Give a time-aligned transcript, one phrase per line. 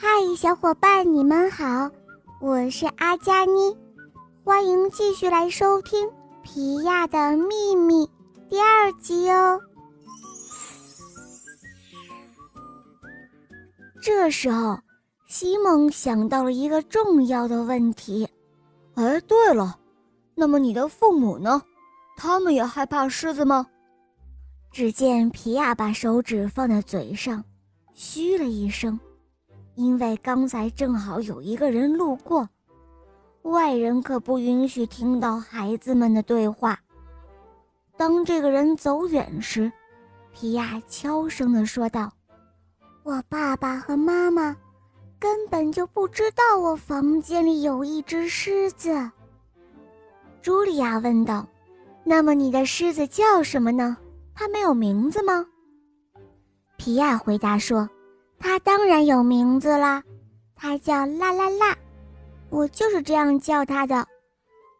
[0.00, 1.90] 嗨，小伙伴，你们好，
[2.40, 3.76] 我是阿佳妮，
[4.44, 6.06] 欢迎继续来收听
[6.40, 8.06] 《皮亚的秘密》
[8.48, 9.60] 第二集哦。
[14.00, 14.78] 这时候，
[15.26, 18.28] 西蒙想到了一个重要的问题。
[18.94, 19.80] 哎，对了，
[20.36, 21.60] 那么你的父母呢？
[22.16, 23.66] 他们也害怕狮子吗？
[24.70, 27.42] 只见皮亚把手指放在嘴上，
[27.94, 28.96] 嘘了一声。
[29.78, 32.48] 因为刚才正好有一个人路过，
[33.42, 36.76] 外人可不允许听到孩子们的对话。
[37.96, 39.70] 当这个人走远时，
[40.32, 42.10] 皮亚悄声地说道
[43.04, 44.56] ：“我爸爸和妈妈
[45.16, 49.08] 根本就不知道我房间里有一只狮子。”
[50.42, 51.46] 茱莉亚问道
[52.02, 53.96] ：“那么你的狮子叫什么呢？
[54.34, 55.46] 它没有名字吗？”
[56.76, 57.88] 皮亚回答说。
[58.38, 60.02] 它当然有名字啦，
[60.54, 61.76] 它叫啦啦啦，
[62.50, 64.06] 我就是这样叫它的。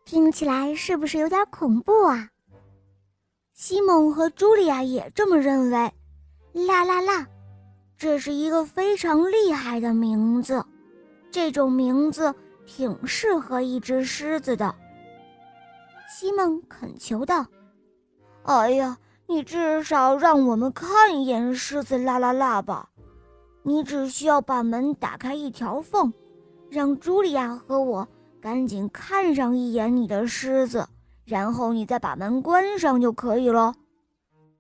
[0.05, 2.31] 听起来是不是有点恐怖啊？
[3.53, 5.93] 西蒙和茱莉亚也这么认为。
[6.67, 7.27] 啦啦啦，
[7.97, 10.65] 这是一个非常厉害的名字，
[11.31, 12.35] 这种名字
[12.67, 14.75] 挺适合一只狮子的。
[16.09, 17.47] 西蒙恳求道
[18.45, 22.89] ：“哎呀，你至少让我们看一眼狮子啦啦啦吧。”
[23.69, 26.11] 你只需要把门打开一条缝，
[26.71, 28.09] 让茱莉亚和我
[28.41, 30.89] 赶紧看上一眼你的狮子，
[31.27, 33.75] 然后你再把门关上就可以了。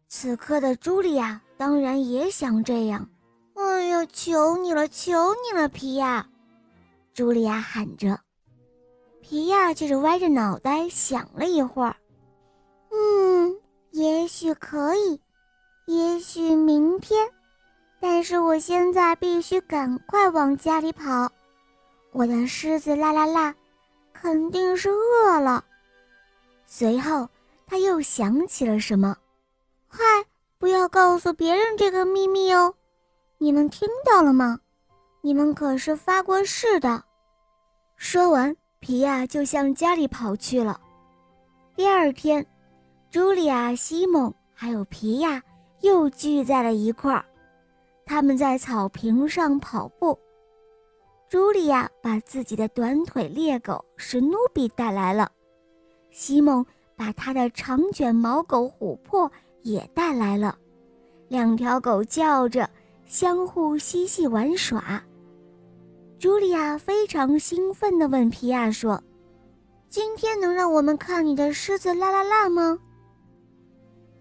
[0.08, 3.08] 此刻的茱莉亚当然也想这样。
[3.54, 6.28] 哎呀，求你了，求你了，皮亚！
[7.14, 8.20] 茱莉亚喊着。
[9.22, 11.96] 皮亚却是歪着脑袋想了一会儿，
[12.90, 13.56] 嗯，
[13.90, 15.20] 也许可以，
[15.86, 17.26] 也许明天。
[18.18, 21.30] 但是我现在必须赶快往家里跑，
[22.10, 23.54] 我的狮子啦啦啦，
[24.12, 25.64] 肯定是饿了。
[26.66, 27.28] 随后
[27.64, 29.16] 他又想起了什么，
[29.86, 30.02] 嗨，
[30.58, 32.74] 不要告诉别人这个秘密哦，
[33.38, 34.58] 你们听到了吗？
[35.20, 37.00] 你们可是发过誓的。
[37.96, 40.80] 说完，皮亚就向家里跑去了。
[41.76, 42.44] 第二天，
[43.12, 45.40] 茱莉亚、西蒙还有皮亚
[45.82, 47.24] 又聚在了一块儿。
[48.08, 50.18] 他们在草坪上跑步，
[51.30, 55.30] 茱莉亚把自己的短腿猎狗史努比带来了，
[56.10, 56.64] 西蒙
[56.96, 59.30] 把他的长卷毛狗琥珀
[59.60, 60.56] 也带来了，
[61.28, 62.68] 两条狗叫着，
[63.04, 65.04] 相互嬉戏玩耍。
[66.18, 69.00] 茱莉亚非常兴奋地问皮亚说
[69.90, 72.78] ：“今天能让我们看你的狮子啦啦啦吗？”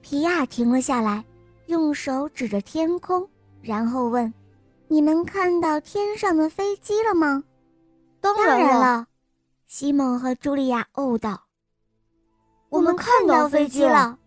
[0.04, 1.24] 皮亚停了下来，
[1.68, 3.26] 用手指着天空。
[3.62, 4.34] 然后问
[4.88, 7.44] ：“你们看到天上的飞机了吗
[8.22, 9.08] ？”“当然了。”
[9.68, 11.44] 西蒙和茱莉亚哦道。
[12.70, 14.18] “我们看到飞机了。”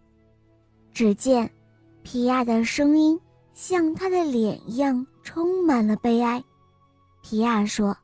[0.93, 1.51] 只见
[2.03, 3.19] 皮亚的声音
[3.55, 6.43] 像他的脸一样充满了悲哀。
[7.23, 7.97] 皮亚说：“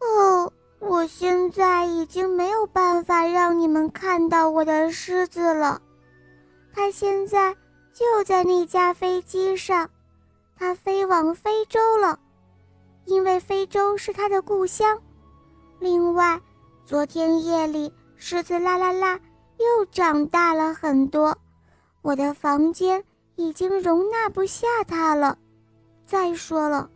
[0.00, 5.80] 哦，我现在已经没有办法让你们看到我的狮子了。
[6.72, 7.54] 它现在
[7.92, 9.88] 就在那架飞机上。”
[10.56, 12.18] 他飞往非洲了，
[13.04, 15.00] 因为非洲是他的故乡。
[15.80, 16.40] 另外，
[16.84, 19.18] 昨天夜里狮子啦啦啦
[19.58, 21.36] 又长大了很多，
[22.02, 23.04] 我的房间
[23.36, 25.36] 已经容纳不下它了。
[26.06, 26.88] 再说了，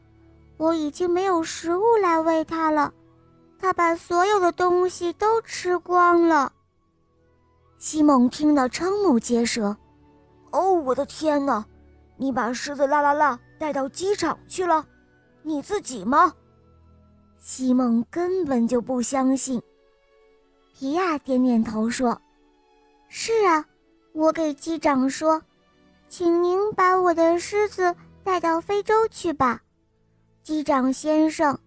[0.56, 2.92] 我已经没有食物来喂它了，
[3.58, 6.52] 它把所有的东西都吃光了。
[7.78, 9.76] 西蒙听得瞠目结舌
[10.52, 11.64] ：“哦，我的天哪！
[12.16, 14.86] 你把狮子啦啦啦！”带到机场去了，
[15.42, 16.34] 你自己吗？
[17.40, 19.62] 西蒙根本就不相信。
[20.74, 22.20] 皮亚点点头说
[23.08, 23.66] ：“是啊，
[24.12, 25.42] 我给机长说，
[26.08, 29.62] 请您把我的狮子带到非洲去吧，
[30.42, 31.58] 机长先生，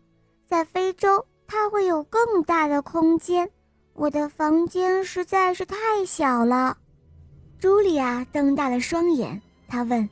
[0.48, 3.52] 在非洲它会有更大的空间，
[3.94, 6.78] 我的房间实在是太小了。”
[7.60, 10.10] 茱莉亚瞪大了双眼，她问：“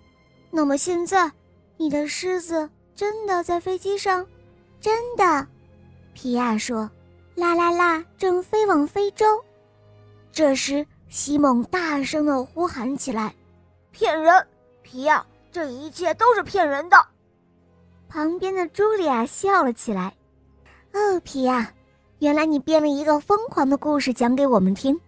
[0.51, 1.31] 那么现在？”
[1.79, 4.27] 你的狮子真的在飞机上？
[4.81, 5.47] 真的，
[6.13, 6.91] 皮亚说
[7.35, 9.25] ：“啦啦啦，正飞往非洲。”
[10.29, 13.33] 这时，西蒙大声的呼喊起来
[13.91, 14.45] ：“骗人！
[14.81, 16.97] 皮亚，这一切都是骗人的！”
[18.09, 20.13] 旁边的茱莉亚笑了起来
[20.91, 21.71] ：“哦，皮亚，
[22.19, 24.99] 原来你编了一个疯狂的故事讲给我们听。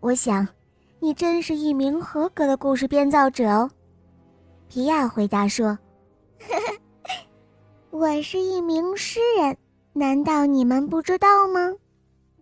[0.00, 0.46] 我想，
[1.00, 3.70] 你真是一名合格的故事编造者哦。”
[4.68, 5.78] 皮亚回答说。
[6.40, 6.54] 呵
[7.04, 7.14] 呵
[7.90, 9.56] 我是一名诗人，
[9.92, 11.74] 难道你们不知道吗？”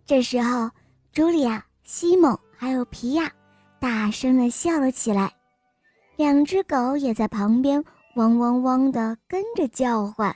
[0.05, 0.69] 这时候，
[1.13, 3.31] 茱莉亚、西蒙还有皮亚
[3.79, 5.31] 大声的笑了起来，
[6.15, 7.83] 两只狗也在旁边
[8.15, 10.35] 汪汪汪的跟着叫唤。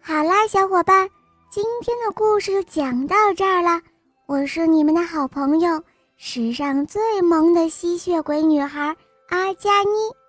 [0.00, 1.08] 好啦，小伙伴，
[1.50, 3.80] 今天的故事就讲到这儿了。
[4.26, 5.82] 我是你们的好朋友，
[6.16, 8.94] 史上最萌的吸血鬼女孩
[9.28, 10.23] 阿加妮。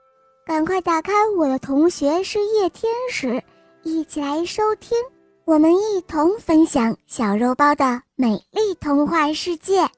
[0.46, 3.42] 赶快打开我的同学是夜天使，
[3.82, 4.96] 一起来收听，
[5.44, 9.90] 我们一同分享小肉包的美丽童话世界。